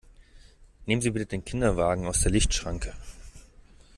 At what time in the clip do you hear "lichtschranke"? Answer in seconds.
2.31-2.91